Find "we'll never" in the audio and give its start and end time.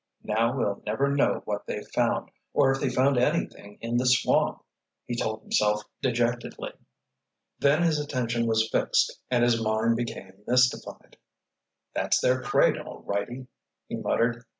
0.57-1.09